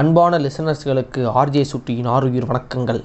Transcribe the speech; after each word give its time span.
அன்பான 0.00 0.38
லிசனர்ஸ்களுக்கு 0.44 1.20
ஆர்ஜே 1.40 1.60
சுட்டியின் 1.70 2.08
ஆறுயிர் 2.14 2.46
வணக்கங்கள். 2.50 2.98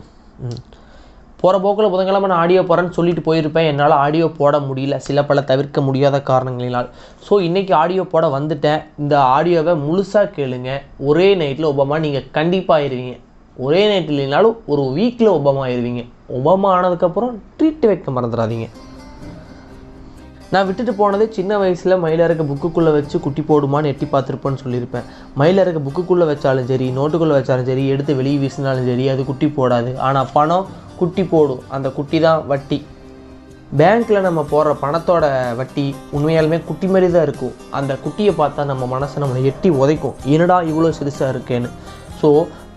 போகிற 1.41 1.55
போக்கில் 1.63 1.91
புதன்கிழமை 1.93 2.27
நான் 2.31 2.41
ஆடியோ 2.45 2.61
போகிறேன்னு 2.69 2.95
சொல்லிட்டு 2.97 3.21
போயிருப்பேன். 3.27 3.67
என்னால் 3.71 3.95
ஆடியோ 4.05 4.27
போட 4.39 4.57
முடியல. 4.65 4.97
சில 5.05 5.23
பல 5.29 5.41
தவிர்க்க 5.51 5.81
முடியாத 5.87 6.19
காரணங்களினால். 6.31 6.89
ஸோ 7.27 7.39
இன்றைக்கி 7.47 7.73
ஆடியோ 7.81 8.03
போட 8.13 8.27
வந்துட்டேன். 8.35 8.83
இந்த 9.03 9.15
ஆடியோவை 9.37 9.75
முழுசாக 9.87 10.33
கேளுங்க. 10.37 10.71
ஒரே 11.09 11.29
நைட்டில் 11.43 11.71
ஒபாமா 11.71 11.99
நீங்கள் 12.05 12.29
கண்டிப்பாக 12.39 12.79
ஆயிருவீங்க. 12.79 13.15
ஒரே 13.67 13.81
நைட் 13.91 14.13
இல்லைனாலும் 14.15 14.57
ஒரு 14.73 14.85
வீக்கில் 14.99 15.35
ஒபாமா 15.37 15.63
ஆயிடுவீங்க 15.69 16.03
ஒபாமா 16.39 16.69
ஆனதுக்கப்புறம் 16.77 17.33
ட்ரீட் 17.59 17.89
வைக்க 17.91 18.19
மறந்துடாதீங்க. 18.19 18.67
நான் 20.53 20.65
விட்டுட்டு 20.67 20.93
போனது 20.99 21.25
சின்ன 21.35 21.57
வயசில் 21.61 22.01
மயிலறக்க 22.03 22.43
புக்குக்குள்ளே 22.49 22.91
வச்சு 22.95 23.17
குட்டி 23.25 23.43
போடுமான்னு 23.49 23.91
எட்டி 23.91 24.07
பார்த்துருப்பேன்னு 24.13 24.61
சொல்லியிருப்பேன். 24.63 25.05
மயிலறக்க 25.41 25.79
புக்குக்குள்ளே 25.85 26.25
வச்சாலும் 26.31 26.67
சரி 26.71 26.87
நோட்டுக்குள்ளே 26.97 27.35
வச்சாலும் 27.37 27.67
சரி 27.69 27.83
எடுத்து 27.93 28.13
வெளியே 28.19 28.39
வீசினாலும் 28.41 28.89
சரி 28.89 29.05
அது 29.13 29.23
குட்டி 29.29 29.47
போடாது. 29.59 29.91
ஆனால் 30.07 30.31
பணம் 30.37 30.65
குட்டி 30.99 31.23
போடும். 31.33 31.61
அந்த 31.75 31.87
குட்டி 31.99 32.19
தான் 32.25 32.41
வட்டி. 32.51 32.79
பேங்க்கில் 33.79 34.25
நம்ம 34.27 34.39
போடுற 34.51 34.71
பணத்தோட 34.83 35.25
வட்டி 35.59 35.85
உண்மையாலுமே 36.17 36.57
குட்டி 36.69 36.87
மாதிரி 36.93 37.09
தான் 37.15 37.25
இருக்கும். 37.27 37.53
அந்த 37.79 37.93
குட்டியை 38.05 38.33
பார்த்தா 38.41 38.65
நம்ம 38.71 38.89
மனசை 38.95 39.19
நம்மளை 39.23 39.43
எட்டி 39.51 39.71
உதைக்கும். 39.83 40.17
என்னடா 40.33 40.57
இவ்வளோ 40.71 40.91
சிறுசாக 40.99 41.33
இருக்கேன்னு. 41.35 41.71
ஸோ 42.21 42.29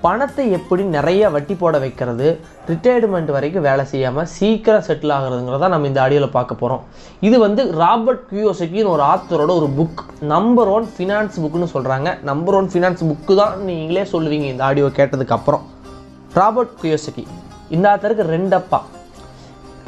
பணத்தை 0.04 0.44
எப்படி 0.58 0.82
நிறைய 0.96 1.28
வட்டி 1.34 1.54
போட 1.60 1.74
வைக்கிறது 1.84 2.26
ரிட்டையர்மெண்ட் 2.70 3.30
வரைக்கும் 3.36 3.66
வேலை 3.68 3.84
செய்யாமல் 3.92 4.28
சீக்கிரம் 4.36 4.84
செட்டில் 4.88 5.14
ஆகுறதுங்கிறத 5.16 5.68
நம்ம 5.74 5.88
இந்த 5.90 6.00
ஆடியோவில் 6.04 6.34
பார்க்க 6.36 6.60
போகிறோம் 6.62 6.82
இது 7.28 7.36
வந்து 7.44 7.62
ராபர்ட் 7.82 8.24
கியூசக்கின்னு 8.32 8.92
ஒரு 8.96 9.04
ஆத்தரோட 9.12 9.52
ஒரு 9.60 9.68
புக் 9.78 10.02
நம்பர் 10.34 10.70
ஒன் 10.76 10.88
ஃபினான்ஸ் 10.96 11.38
புக்குன்னு 11.44 11.68
சொல்கிறாங்க 11.76 12.10
நம்பர் 12.30 12.58
ஒன் 12.60 12.70
ஃபினான்ஸ் 12.74 13.04
புக்கு 13.10 13.36
தான் 13.42 13.54
நீங்களே 13.70 14.04
சொல்லுவீங்க 14.14 14.48
இந்த 14.54 14.64
ஆடியோ 14.70 14.90
கேட்டதுக்கப்புறம் 14.98 15.64
ராபர்ட் 16.40 16.76
கியூசக்கி 16.82 17.24
இந்த 17.74 17.86
ஆத்தருக்கு 17.92 18.24
ரெண்டப்பா. 18.34 18.80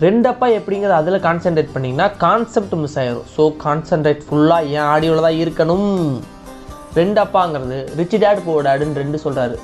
ரெண்டப்பா 0.04 0.46
எப்படிங்கிறத 0.58 0.96
அதில் 1.02 1.24
கான்சென்ட்ரேட் 1.26 1.74
பண்ணிங்கன்னா 1.74 2.06
கான்செப்ட் 2.24 2.74
மிஸ் 2.80 2.96
ஆயிரும். 3.02 3.28
ஸோ 3.36 3.42
கான்சென்ட்ரேட் 3.64 4.24
ஃபுல்லாக 4.26 4.72
என் 4.76 4.88
ஆடியோவில் 4.94 5.26
தான் 5.26 5.38
இருக்கணும். 5.42 5.88
ரெண்டு 6.98 7.18
அப்பாங்கிறது 7.22 7.78
ரிச் 7.98 8.14
டேட் 8.22 8.44
போ 8.44 8.52
டேடுன்னு 8.66 9.00
ரெண்டு 9.02 9.18
சொல்கிறாரு 9.24 9.56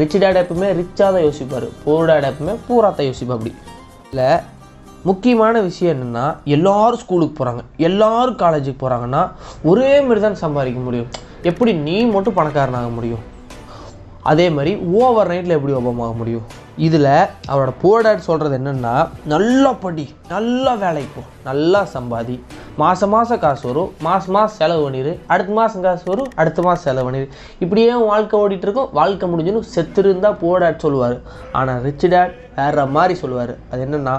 ரிச் 0.00 0.16
டேட் 0.22 0.38
எப்பவுமே 0.42 0.68
ரிச்சாக 0.80 1.10
தான் 1.14 1.24
யோசிப்பார். 1.26 1.66
பூர் 1.84 2.08
டேட் 2.10 2.28
எப்பவுமே 2.30 2.54
தான் 2.98 3.08
யோசிப்பா 3.10 3.34
அப்படி. 3.38 3.52
இல்லை 4.10 4.28
முக்கியமான 5.08 5.60
விஷயம் 5.66 5.92
என்னென்னா 5.94 6.24
எல்லோரும் 6.54 7.00
ஸ்கூலுக்கு 7.02 7.34
போகிறாங்க 7.38 7.62
எல்லோரும் 7.88 8.38
காலேஜுக்கு 8.42 8.80
போகிறாங்கன்னா 8.80 9.22
ஒரே 9.70 9.90
மாதிரி 10.06 10.20
தான் 10.24 10.40
சம்பாதிக்க 10.44 10.80
முடியும். 10.86 11.10
எப்படி 11.50 11.72
நீ 11.88 11.96
மட்டும் 12.14 12.38
பணக்காரனாக 12.38 12.88
முடியும்? 12.96 13.24
அதே 14.30 14.46
மாதிரி 14.56 14.72
ஓவர் 15.00 15.30
நைட்டில் 15.32 15.56
எப்படி 15.56 15.74
ஒபமாக 15.80 16.16
முடியும்? 16.20 16.46
இதில் 16.86 17.12
அவரோட 17.52 17.72
டேட் 18.06 18.26
சொல்கிறது 18.28 18.56
என்னென்னா 18.58 18.94
நல்லா 19.32 19.70
படி 19.84 20.06
நல்லா 20.34 20.72
வேலைக்கு 20.84 21.12
போ 21.14 21.22
நல்லா 21.48 21.80
சம்பாதி. 21.94 22.36
மாதம் 22.80 23.12
மாதம் 23.14 23.40
காசு 23.44 23.64
வரும். 23.68 23.90
மாதம் 24.06 24.34
மாதம் 24.34 24.56
செலவு 24.58 24.82
பண்ணிடு 24.84 25.12
அடுத்த 25.32 25.52
மாதம் 25.58 25.84
காசு 25.86 26.04
வரும். 26.10 26.28
அடுத்த 26.40 26.58
மாதம் 26.66 26.84
செலவு 26.86 27.06
பண்ணிடு 27.06 27.26
இப்படியே 27.64 27.94
வாழ்க்கை 28.10 28.36
ஓடிட்டு 28.42 28.66
இருக்கும். 28.68 28.90
வாழ்க்கை 28.98 29.26
முடிஞ்சுன்னு 29.32 29.62
செத்து 29.74 30.00
இருந்தால் 30.04 30.36
போடாட் 30.42 30.84
சொல்லுவார். 30.84 31.16
ஆனால் 31.60 31.80
ரிச் 31.86 32.06
டேட் 32.14 32.34
வேற 32.58 32.84
மாதிரி 32.96 33.14
சொல்லுவார். 33.22 33.52
அது 33.70 33.80
என்னென்னா 33.86 34.14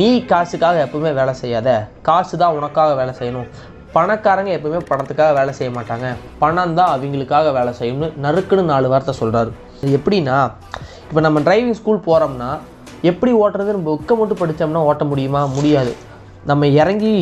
நீ 0.00 0.08
காசுக்காக 0.32 0.82
எப்பவுமே 0.86 1.12
வேலை 1.20 1.34
செய்யாத. 1.42 1.68
காசு 2.08 2.34
தான் 2.42 2.56
உனக்காக 2.58 2.90
வேலை 3.00 3.14
செய்யணும். 3.20 3.48
பணக்காரங்க 3.96 4.50
எப்பவுமே 4.58 4.80
பணத்துக்காக 4.90 5.30
வேலை 5.38 5.54
செய்ய 5.60 5.70
மாட்டாங்க. 5.78 6.08
பணம் 6.42 6.76
தான் 6.80 6.92
அவங்களுக்காக 6.96 7.48
வேலை 7.58 7.72
செய்யணும்னு 7.80 8.10
நறுக்குன்னு 8.26 8.70
நாலு 8.74 8.92
வார்த்தை 8.92 9.14
சொல்கிறாரு 9.22 9.52
இது 9.84 9.94
எப்படின்னா 10.00 10.36
இப்போ 11.08 11.20
நம்ம 11.26 11.38
டிரைவிங் 11.48 11.78
ஸ்கூல் 11.80 12.06
போகிறோம்னா 12.10 12.50
எப்படி 13.10 13.32
ஓட்டுறதுன்னு 13.42 13.84
புக்கை 13.88 14.14
மட்டும் 14.20 14.40
படித்தோம்னா 14.42 14.86
ஓட்ட 14.90 15.04
முடியுமா? 15.10 15.42
முடியாது. 15.56 15.92
நம்ம 16.48 16.66
இறங்கி 16.80 17.12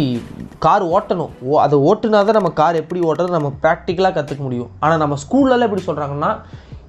கார் 0.64 0.84
ஓட்டணும். 0.96 1.32
ஓ 1.48 1.58
அதை 1.62 1.76
ஓட்டுனா 1.88 2.18
தான் 2.26 2.38
நம்ம 2.38 2.50
கார் 2.60 2.80
எப்படி 2.80 3.00
ஓட்டுறது 3.08 3.36
நம்ம 3.36 3.50
ப்ராக்டிக்கலாக 3.62 4.12
கற்றுக்க 4.18 4.42
முடியும். 4.46 4.70
ஆனால் 4.80 5.00
நம்ம 5.02 5.16
ஸ்கூல்லலாம் 5.24 5.68
எப்படி 5.68 5.84
சொல்கிறாங்கன்னா 5.86 6.30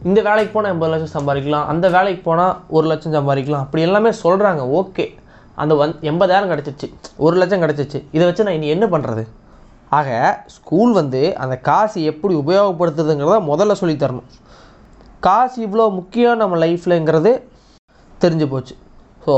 இந்த 0.10 0.20
வேலைக்கு 0.28 0.52
போனால் 0.54 0.74
எண்பது 0.74 0.92
லட்சம் 0.92 1.16
சம்பாதிக்கலாம் 1.16 1.66
அந்த 1.72 1.86
வேலைக்கு 1.96 2.22
போனால் 2.28 2.54
ஒரு 2.78 2.86
லட்சம் 2.92 3.16
சம்பாதிக்கலாம். 3.18 3.64
அப்படி 3.66 3.84
எல்லாமே 3.88 4.12
சொல்கிறாங்க 4.24 4.64
ஓகே. 4.82 5.06
அந்த 5.62 5.74
வந் 5.80 5.96
எண்பதாயிரம் 6.10 6.52
கிடச்சிச்சு 6.52 6.88
ஒரு 7.26 7.36
லட்சம் 7.42 7.64
கிடச்சிச்சு 7.64 8.00
இதை 8.16 8.24
வச்சு 8.28 8.46
நான் 8.48 8.58
இனி 8.60 8.68
என்ன 8.76 8.86
பண்ணுறது 8.94 9.24
ஆக 9.98 10.10
ஸ்கூல் 10.56 10.92
வந்து 11.00 11.22
அந்த 11.44 11.56
காசு 11.70 12.00
எப்படி 12.12 12.34
உபயோகப்படுத்துறதுங்கிறத 12.42 13.40
முதல்ல 13.52 13.76
சொல்லித் 13.82 14.04
தரணும். 14.04 14.28
காசு 15.28 15.58
இவ்வளோ 15.68 15.86
முக்கியம் 16.00 16.42
நம்ம 16.42 16.58
லைஃப்லங்கிறது 16.66 17.32
தெரிஞ்சு 18.24 18.48
போச்சு. 18.54 18.76
ஸோ 19.26 19.36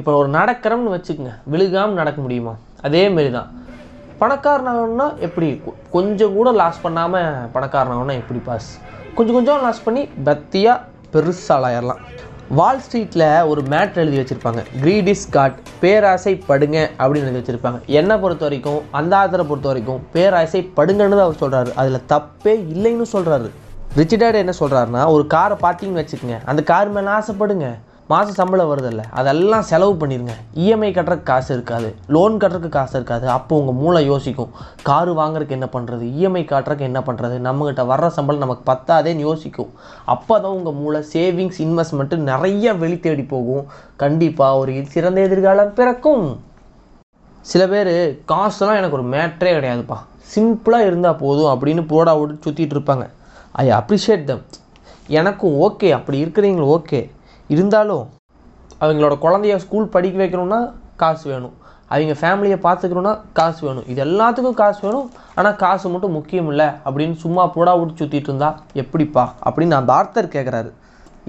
இப்போ 0.00 0.12
ஒரு 0.20 0.28
நடக்கிறோம்னு 0.38 0.94
வச்சுக்கோங்க 0.96 1.32
விழுகாமல் 1.52 1.98
நடக்க 2.00 2.18
முடியுமா? 2.26 2.54
அதே 2.86 3.02
மாரி 3.14 3.30
தான். 3.38 3.48
பணக்காரனாகணும்னா 4.20 5.06
எப்படி? 5.26 5.48
கொஞ்சம் 5.96 6.34
கூட 6.38 6.48
லாஸ் 6.60 6.78
பண்ணாமல் 6.84 7.28
பணக்காரனாகணும்னா 7.54 8.16
எப்படி 8.22 8.40
பாஸ் 8.48 8.68
கொஞ்சம் 9.16 9.36
கொஞ்சம் 9.36 9.62
லாஸ் 9.66 9.84
பண்ணி 9.86 10.02
பத்தியாக 10.26 10.84
பெருசாலாயிரலாம் 11.14 12.02
வால் 12.58 12.80
ஸ்ட்ரீட்டில் 12.84 13.24
ஒரு 13.50 13.60
மேட் 13.72 13.98
எழுதி 14.02 14.18
வச்சுருப்பாங்க. 14.20 14.60
கிரீடிஸ் 14.84 15.26
காட் 15.34 15.58
பேராசை 15.82 16.32
படுங்க 16.48 16.78
அப்படின்னு 17.00 17.28
எழுதி 17.30 17.40
வச்சுருப்பாங்க. 17.40 17.78
என்னை 17.98 18.16
பொறுத்த 18.22 18.44
வரைக்கும் 18.46 18.80
அந்த 19.00 19.12
ஆத்தரை 19.20 19.44
பொறுத்த 19.50 19.68
வரைக்கும் 19.72 20.00
பேராசை 20.14 20.62
படுங்கன்னு 20.78 21.18
தான் 21.18 21.26
அவர் 21.28 21.42
சொல்கிறாரு 21.44 21.72
அதில் 21.82 22.06
தப்பே 22.14 22.54
இல்லைன்னு 22.74 23.06
சொல்கிறாரு 23.16 23.50
ரிச் 23.98 24.16
என்ன 24.42 24.54
சொல்கிறாருன்னா 24.62 25.04
ஒரு 25.16 25.26
காரை 25.36 25.58
பார்த்தீங்கன்னு 25.66 26.02
வச்சுக்கோங்க. 26.02 26.40
அந்த 26.50 26.60
கார் 26.72 26.92
மேலே 26.96 27.12
ஆசைப்படுங்க. 27.18 27.68
மாதம் 28.10 28.36
சம்பளம் 28.38 28.70
வருதில்ல 28.70 29.02
அதெல்லாம் 29.20 29.66
செலவு 29.70 29.92
பண்ணிடுங்க 30.00 30.34
இஎம்ஐ 30.62 30.90
கட்டுறக்கு 30.96 31.26
காசு 31.30 31.50
இருக்காது. 31.56 31.88
லோன் 32.14 32.34
கட்டுறதுக்கு 32.42 32.76
காசு 32.76 32.94
இருக்காது. 32.98 33.26
அப்போ 33.36 33.58
உங்கள் 33.60 33.78
மூளை 33.80 34.00
யோசிக்கும். 34.10 34.52
காரு 34.88 35.12
வாங்குறதுக்கு 35.20 35.56
என்ன 35.58 35.68
பண்ணுறது 35.74 36.04
இஎம்ஐ 36.18 36.42
காட்டுறதுக்கு 36.52 36.88
என்ன 36.90 37.00
பண்ணுறது 37.08 37.36
நம்மகிட்ட 37.48 37.84
வர்ற 37.92 38.08
சம்பளம் 38.16 38.44
நமக்கு 38.44 38.64
பத்தாதேன்னு 38.70 39.26
யோசிக்கும். 39.28 39.70
அப்போ 40.14 40.34
தான் 40.44 40.56
உங்கள் 40.58 40.78
மூளை 40.80 41.02
சேவிங்ஸ் 41.14 41.60
இன்வெஸ்ட்மெண்ட்டு 41.66 42.18
நிறைய 42.30 42.74
வெளி 42.82 42.98
தேடி 43.06 43.26
போகும். 43.34 43.64
கண்டிப்பாக 44.04 44.60
ஒரு 44.62 44.74
சிறந்த 44.94 45.20
எதிர்காலம் 45.28 45.76
பிறக்கும். 45.80 46.26
சில 47.52 47.62
பேர் 47.72 47.92
காசுலாம் 48.32 48.78
எனக்கு 48.80 48.98
ஒரு 49.00 49.06
மேட்ரே 49.14 49.52
கிடையாதுப்பா. 49.58 49.98
சிம்பிளாக 50.34 50.88
இருந்தால் 50.88 51.20
போதும் 51.22 51.52
அப்படின்னு 51.52 51.82
போடா 51.92 52.12
விட்டு 52.18 52.44
சுற்றிட்டு 52.46 52.76
இருப்பாங்க. 52.76 53.06
ஐ 53.62 53.64
அப்ரிஷியேட் 53.78 54.28
தம் 54.32 54.44
எனக்கும் 55.20 55.54
ஓகே 55.66 55.88
அப்படி 55.96 56.18
இருக்கிறீங்களும் 56.24 56.74
ஓகே 56.76 57.00
இருந்தாலும் 57.54 58.04
அவங்களோட 58.82 59.14
குழந்தைய 59.24 59.56
ஸ்கூல் 59.64 59.92
படிக்க 59.94 60.16
வைக்கணும்னா 60.22 60.60
காசு 61.02 61.24
வேணும். 61.30 61.54
அவங்க 61.94 62.14
ஃபேமிலியை 62.20 62.58
பார்த்துக்கணுன்னா 62.64 63.12
காசு 63.38 63.60
வேணும். 63.66 63.86
இது 63.92 64.00
எல்லாத்துக்கும் 64.04 64.58
காசு 64.62 64.80
வேணும். 64.86 65.08
ஆனால் 65.38 65.56
காசு 65.62 65.86
மட்டும் 65.92 66.16
முக்கியம் 66.18 66.48
இல்லை 66.52 66.68
அப்படின்னு 66.86 67.16
சும்மா 67.24 67.44
போடா 67.54 67.72
விட்டு 67.78 67.98
சுற்றிட்டு 68.00 68.30
இருந்தா 68.30 68.50
எப்படிப்பா 68.82 69.24
அப்படின்னு 69.46 69.78
அந்த 69.80 69.92
ஆர்த்தர் 69.98 70.34
கேட்குறாரு 70.36 70.70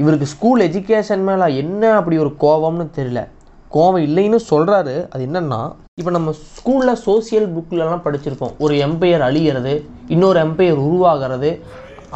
இவருக்கு 0.01 0.27
ஸ்கூல் 0.33 0.61
எஜுகேஷன் 0.67 1.23
மேலே 1.29 1.45
என்ன 1.61 1.93
அப்படி 1.99 2.17
ஒரு 2.23 2.31
கோவம்னு 2.43 2.87
தெரியல. 2.97 3.21
கோவம் 3.75 4.05
இல்லைன்னு 4.07 4.39
சொல்கிறாரு 4.51 4.93
அது 5.13 5.23
என்னன்னா 5.27 5.59
இப்போ 5.99 6.11
நம்ம 6.17 6.29
ஸ்கூலில் 6.55 7.01
சோசியல் 7.05 7.47
புக்லலாம் 7.55 8.05
படிச்சிருப்போம். 8.05 8.53
ஒரு 8.63 8.73
எம்பையர் 8.87 9.23
அழிகிறது 9.27 9.73
இன்னொரு 10.13 10.39
எம்பையர் 10.45 10.81
உருவாகிறது 10.87 11.51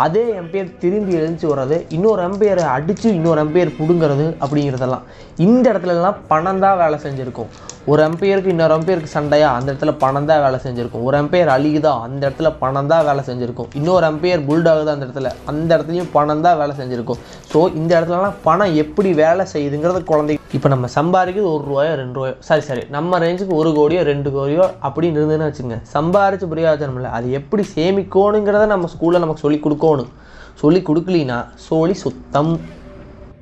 அதே 0.03 0.23
எம்பையர் 0.39 0.77
திரும்பி 0.77 1.13
எழுந்துச்சு 1.15 1.47
வர்றது 1.51 1.85
இன்னொரு 1.89 2.21
எம்பையரை 2.23 2.65
அடித்து 2.77 3.13
இன்னொரு 3.13 3.39
எம்பையர் 3.43 3.77
பிடுங்கிறது 3.79 4.25
அப்படிங்கிறதெல்லாம். 4.45 5.05
இந்த 5.35 5.65
இடத்துலலாம் 5.71 6.15
பணம் 6.27 6.59
தான் 6.59 6.77
வேலை 6.77 6.99
செஞ்சுருக்கும். 7.03 7.51
ஒரு 7.91 8.01
எம்பையருக்கு 8.09 8.51
இன்னொரு 8.51 8.73
எம்பையருக்கு 8.75 9.09
சண்டையா? 9.15 9.49
அந்த 9.57 9.67
இடத்துல 9.71 9.91
பணம் 10.03 10.27
தான் 10.29 10.39
வேலை 10.43 10.57
செஞ்சுருக்கும். 10.63 11.03
ஒரு 11.07 11.15
எம்பையர் 11.21 11.51
அழியுதா? 11.55 11.91
அந்த 12.05 12.21
இடத்துல 12.27 12.49
பணம் 12.61 12.89
தான் 12.91 13.03
வேலை 13.07 13.21
செஞ்சுருக்கும். 13.27 13.67
இன்னொரு 13.79 14.05
எம்பையர் 14.11 14.45
புல்டாகுது? 14.47 14.89
அந்த 14.93 15.05
இடத்துல. 15.07 15.31
அந்த 15.51 15.69
இடத்துலையும் 15.75 16.09
பணம் 16.15 16.41
தான் 16.45 16.57
வேலை 16.61 16.73
செஞ்சுருக்கும். 16.79 17.19
ஸோ 17.51 17.59
இந்த 17.79 17.91
இடத்துலலாம் 17.97 18.39
பணம் 18.47 18.73
எப்படி 18.83 19.11
வேலை 19.21 19.45
செய்யுதுங்கிறது 19.53 20.01
குழந்தை 20.11 20.39
இப்போ 20.57 20.69
நம்ம 20.73 20.89
சம்பாதிக்கிறது 20.97 21.51
ஒரு 21.53 21.63
ரூபாயோ 21.69 21.93
ரெண்டு 22.01 22.17
ரூபாயோ 22.19 22.35
சரி 22.49 22.65
சரி. 22.69 22.83
நம்ம 22.97 23.19
ரேஞ்சுக்கு 23.25 23.55
ஒரு 23.61 23.71
கோடியோ 23.79 24.01
ரெண்டு 24.11 24.29
கோடியோ 24.39 24.65
அப்படின்னு 24.85 25.17
இருந்ததுன்னு 25.21 25.49
வச்சுங்க 25.49 25.79
சம்பாரிச்சு 25.95 26.51
பிரயோஜனம் 26.55 26.99
இல்லை. 26.99 27.11
அது 27.17 27.29
எப்படி 27.39 27.65
சேமிக்கணுங்கிறத 27.77 28.67
நம்ம 28.75 28.89
ஸ்கூலில் 28.97 29.23
நமக்கு 29.25 29.45
சொல்லி 29.47 29.59
கொடுக்கணும். 29.65 30.13
சொல்லி 30.61 30.81
கொடுக்கலினா 30.91 31.39
சோழி 31.69 31.97
சுத்தம். 32.05 32.53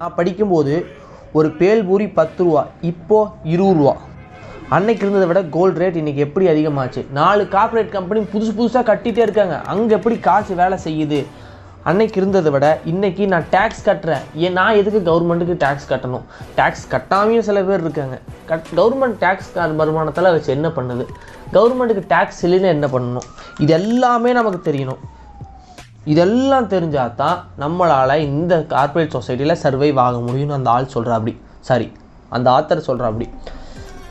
நான் 0.01 0.17
படிக்கும்போது 0.21 0.73
ஒரு 1.39 1.49
பேல்பூரி 1.59 2.07
பத்து 2.17 2.43
ரூபா 2.47 2.63
இப்போது 2.89 3.29
இருபது 3.53 3.77
ரூபா. 3.79 3.93
அன்னைக்கு 4.75 5.03
இருந்ததை 5.05 5.25
விட 5.29 5.39
கோல்டு 5.55 5.79
ரேட் 5.81 5.97
இன்றைக்கி 6.01 6.21
எப்படி 6.25 6.45
அதிகமாச்சு? 6.51 7.01
நாலு 7.17 7.43
கார்ப்பரேட் 7.55 7.89
கம்பெனி 7.95 8.19
புதுசு 8.33 8.51
புதுசாக 8.59 8.83
கட்டிகிட்டே 8.89 9.21
இருக்காங்க. 9.25 9.55
அங்கே 9.71 9.93
எப்படி 9.97 10.15
காசு 10.27 10.53
வேலை 10.61 10.77
செய்யுது? 10.85 11.19
அன்னைக்கு 11.89 12.17
இருந்ததை 12.21 12.51
விட 12.55 12.67
இன்றைக்கி 12.91 13.23
நான் 13.33 13.45
டேக்ஸ் 13.55 13.83
கட்டுறேன். 13.89 14.23
ஏன் 14.45 14.57
நான் 14.59 14.79
எதுக்கு 14.81 14.99
கவர்மெண்ட்டுக்கு 15.09 15.55
டேக்ஸ் 15.65 15.87
கட்டணும்? 15.91 16.25
டேக்ஸ் 16.59 16.85
கட்டாமையும் 16.93 17.45
சில 17.49 17.61
பேர் 17.69 17.83
இருக்காங்க. 17.85 18.17
கட் 18.51 18.69
கவர்மெண்ட் 18.79 19.17
டேக்ஸ் 19.23 19.49
வருமானத்தில் 19.81 20.31
வச்சு 20.35 20.51
என்ன 20.57 20.69
பண்ணுது? 20.77 21.05
கவர்மெண்ட்டுக்கு 21.57 22.05
டேக்ஸ் 22.15 22.43
இல்லைன்னு 22.47 22.73
என்ன 22.75 22.89
பண்ணணும்? 22.97 23.27
இது 23.63 23.73
எல்லாமே 23.81 24.31
நமக்கு 24.41 24.61
தெரியணும். 24.69 25.01
இதெல்லாம் 26.13 26.69
தெரிஞ்சால் 26.75 27.17
தான் 27.23 27.39
நம்மளால் 27.63 28.15
இந்த 28.29 28.55
கார்ப்பரேட் 28.75 29.17
சொசைட்டியில் 29.17 29.61
சர்வைவ் 29.65 29.99
ஆக 30.05 30.17
முடியும்னு 30.29 30.59
அந்த 30.61 30.71
ஆள் 30.77 30.93
சொல்கிறா 30.95 31.17
அப்படி. 31.19 31.35
சாரி 31.71 31.89
அந்த 32.37 32.49
ஆத்தர் 32.57 32.87
சொல்கிறா 32.87 33.09
அப்படி. 33.11 33.29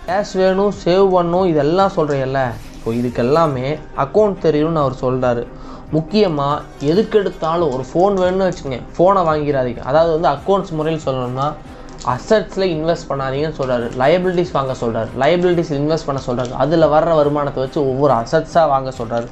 கேஷ் 0.06 0.32
வேணும் 0.38 0.72
சேவ் 0.84 1.04
பண்ணும் 1.14 1.48
இதெல்லாம் 1.50 1.92
சொல்கிறீல்ல 1.96 2.40
ஸோ 2.82 2.92
இதுக்கெல்லாமே 3.00 3.66
அக்கௌண்ட் 4.04 4.40
தெரியணும்னு 4.46 4.80
அவர் 4.84 4.96
சொல்கிறாரு 5.02 5.42
முக்கியமாக 5.96 6.62
எதுக்கெடுத்தாலும் 6.90 7.72
ஒரு 7.74 7.84
ஃபோன் 7.90 8.14
வேணும்னு 8.22 8.48
வச்சுக்கோங்க. 8.48 8.80
ஃபோனை 8.96 9.20
வாங்கிடாதீங்க 9.28 9.82
அதாவது 9.90 10.10
வந்து 10.16 10.28
அக்கௌண்ட்ஸ் 10.36 10.72
முறையில் 10.78 11.04
சொல்லணும்னா 11.06 11.46
அசட்ஸில் 12.14 12.66
இன்வெஸ்ட் 12.74 13.08
பண்ணாதீங்கன்னு 13.10 13.58
சொல்கிறாரு 13.60 13.86
லயபிலிட்டிஸ் 14.02 14.54
வாங்க 14.58 14.74
சொல்கிறார் 14.82 15.10
லயபிலிட்டிஸ் 15.22 15.72
இன்வெஸ்ட் 15.80 16.08
பண்ண 16.08 16.20
சொல்கிறாரு 16.28 16.52
அதில் 16.62 16.90
வர்ற 16.94 17.10
வருமானத்தை 17.20 17.60
வச்சு 17.64 17.80
ஒவ்வொரு 17.90 18.14
அசட்ஸாக 18.20 18.66
வாங்க 18.74 18.92
சொல்கிறாரு 19.00 19.28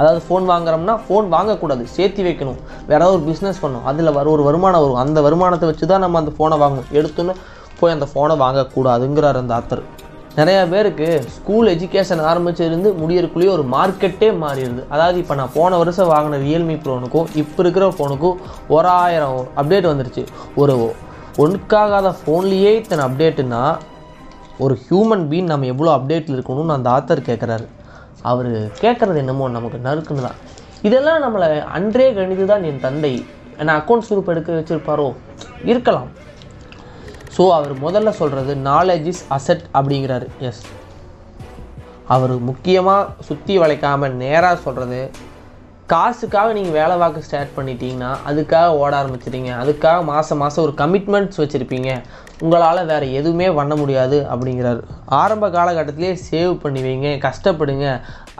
அதாவது 0.00 0.20
ஃபோன் 0.26 0.44
வாங்குறோம்னா 0.50 0.94
ஃபோன் 1.06 1.26
வாங்கக்கூடாது. 1.36 1.82
சேர்த்து 1.96 2.20
வைக்கணும். 2.26 2.60
வேற 2.90 3.00
ஏதாவது 3.00 3.16
ஒரு 3.16 3.24
பிஸ்னஸ் 3.30 3.58
பண்ணணும் 3.62 3.86
அதில் 3.90 4.16
வர 4.18 4.26
ஒரு 4.34 4.42
வருமானம் 4.48 4.82
வரும். 4.84 5.00
அந்த 5.04 5.18
வருமானத்தை 5.26 5.66
வச்சு 5.70 5.86
தான் 5.90 6.04
நம்ம 6.04 6.20
அந்த 6.22 6.32
ஃபோனை 6.36 6.56
வாங்கணும். 6.62 6.88
எடுத்துன்னு 6.98 7.34
போய் 7.80 7.96
அந்த 7.96 8.06
ஃபோனை 8.12 8.36
வாங்கக்கூடாதுங்கிறார் 8.44 9.40
அந்த 9.42 9.54
ஆத்தர். 9.58 9.82
நிறையா 10.38 10.62
பேருக்கு 10.72 11.06
ஸ்கூல் 11.36 11.68
எஜுகேஷன் 11.74 12.22
ஆரம்பிச்சிருந்து 12.30 12.88
முடியறக்குள்ளேயே 13.00 13.52
ஒரு 13.54 13.64
மார்க்கெட்டே 13.74 14.28
மாறிடுது. 14.42 14.82
அதாவது 14.94 15.16
இப்போ 15.22 15.34
நான் 15.40 15.54
போன 15.56 15.78
வருஷம் 15.80 16.10
வாங்கின 16.12 16.38
ரியல்மி 16.44 16.76
ப்ரோனுக்கும் 16.84 17.30
இப்போ 17.42 17.60
இருக்கிற 17.64 17.86
ஃபோனுக்கும் 17.96 18.36
ஓராயிரம் 18.76 19.40
அப்டேட் 19.62 19.90
வந்துருச்சு. 19.90 20.24
ஒரு 20.62 20.76
ஒன்றுக்காகாத 21.44 22.08
ஃபோன்லேயே 22.20 22.72
இத்தனை 22.80 23.02
அப்டேட்டுன்னா 23.08 23.62
ஒரு 24.64 24.74
ஹியூமன் 24.86 25.26
பீன் 25.32 25.50
நம்ம 25.52 25.68
எவ்வளோ 25.72 25.90
அப்டேட்டில் 25.96 26.36
இருக்கணும்னு 26.36 26.76
அந்த 26.76 26.88
ஆத்தர் 26.96 27.28
கேட்குறாரு 27.28 27.66
அவர் 28.30 28.50
கேட்குறது 28.82 29.20
என்னமோ 29.24 29.44
நமக்கு 29.56 29.78
நறுக்குன்னு 29.88 30.26
தான். 30.28 30.38
இதெல்லாம் 30.88 31.22
நம்மளை 31.24 31.48
அன்றே 31.76 32.08
கணித்து 32.18 32.46
தான் 32.50 32.64
என் 32.70 32.82
தந்தை. 32.86 33.12
என்ன 33.60 33.72
அக்கௌண்ட்ஸ் 33.80 34.10
குரூப் 34.10 34.32
எடுக்க 34.32 34.50
வச்சுருப்பாரோ? 34.58 35.06
இருக்கலாம். 35.70 36.10
ஸோ 37.40 37.44
அவர் 37.56 37.70
முதல்ல 37.84 38.10
சொல்கிறது 38.18 38.52
நாலேஜ் 38.66 39.06
இஸ் 39.10 39.20
அசெட் 39.36 39.62
அப்படிங்கிறாரு. 39.78 40.26
எஸ் 40.48 40.60
அவர் 42.14 42.34
முக்கியமாக 42.48 43.24
சுற்றி 43.28 43.54
வளைக்காமல் 43.62 44.16
நேராக 44.22 44.56
சொல்கிறது 44.64 44.98
காசுக்காக 45.92 46.48
நீங்கள் 46.56 46.76
வேலை 46.80 46.96
பார்க்க 47.02 47.24
ஸ்டார்ட் 47.28 47.54
பண்ணிட்டீங்கன்னா 47.58 48.10
அதுக்காக 48.30 48.76
ஓட 48.80 48.92
ஆரம்பிச்சிட்டீங்க. 48.98 49.52
அதுக்காக 49.62 50.02
மாதம் 50.10 50.40
மாதம் 50.42 50.64
ஒரு 50.66 50.74
கமிட்மெண்ட்ஸ் 50.82 51.40
வச்சுருப்பீங்க. 51.42 51.90
உங்களால் 52.42 52.88
வேறு 52.92 53.08
எதுவுமே 53.20 53.48
பண்ண 53.60 53.72
முடியாது 53.82 54.18
அப்படிங்கிறாரு. 54.34 54.82
ஆரம்ப 55.22 55.48
காலகட்டத்திலே 55.56 56.12
சேவ் 56.28 56.52
பண்ணி 56.66 56.82
வைங்க 56.88 57.10
கஷ்டப்படுங்க. 57.26 57.88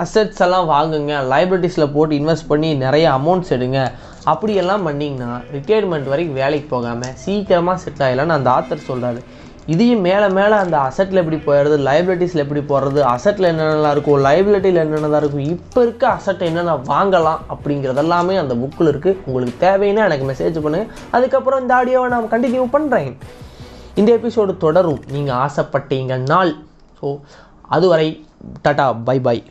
அசட்ஸ் 0.04 0.44
எல்லாம் 0.48 0.70
வாங்குங்க 0.74 1.16
லைபிலிட்டிஸில் 1.32 1.92
போட்டு 1.96 2.20
இன்வெஸ்ட் 2.20 2.50
பண்ணி 2.52 2.72
நிறைய 2.84 3.06
அமௌண்ட்ஸ் 3.18 3.56
எடுங்க. 3.58 3.80
அப்படியெல்லாம் 4.24 4.86
பண்ணிங்கன்னா 4.86 5.30
ரிட்டையர்மெண்ட் 5.52 6.08
வரைக்கும் 6.08 6.34
வேலைக்கு 6.34 6.68
போகாமல் 6.68 7.14
சீக்கிரமாக 7.14 7.80
செட்டில் 7.84 8.06
ஆகலான்னு 8.06 8.38
அந்த 8.38 8.50
ஆத்தர் 8.50 8.88
சொல்கிறாரு 8.88 9.20
இதையும் 9.66 10.00
மேலே 10.00 10.28
மேலே 10.28 10.54
அந்த 10.54 10.76
அசட்டில் 10.78 11.20
எப்படி 11.22 11.36
போயிடுறது 11.36 11.76
லைபிலிட்டிஸில் 11.88 12.42
எப்படி 12.44 12.60
போடுறது 12.60 13.00
அசட்டில் 13.00 13.50
என்னென்னலாம் 13.50 13.90
இருக்கும் 13.90 14.24
லைபிலிட்டியில் 14.24 14.80
என்னென்னதான் 14.84 15.16
இருக்கும் 15.16 15.48
இப்போ 15.48 15.82
இருக்க 15.82 16.08
அசட்டை 16.08 16.46
என்னென்ன 16.46 16.76
வாங்கலாம் 16.76 17.40
அப்படிங்கிறதெல்லாமே 17.48 18.36
அந்த 18.38 18.54
புக்கில் 18.54 18.90
இருக்குது 18.92 19.16
உங்களுக்கு 19.24 19.66
தேவைன்னா 19.66 20.04
எனக்கு 20.08 20.26
மெசேஜ் 20.32 20.58
பண்ணுங்கள் 20.64 20.90
அதுக்கப்புறம் 21.10 21.60
இந்த 21.60 21.74
ஆடியோவை 21.74 22.08
நான் 22.08 22.24
கண்டினியூ 22.24 22.64
பண்ணுறேன் 22.72 23.16
இந்த 23.94 24.12
எபிசோடு 24.12 24.56
தொடரும். 24.56 25.02
நீங்கள் 25.10 25.36
ஆசைப்பட்டீங்க. 25.36 26.16
நாள். 26.16 26.54
ஸோ 27.02 27.20
அதுவரை 27.68 28.26
டாட்டா 28.68 29.02
பை 29.04 29.20
பை 29.20 29.42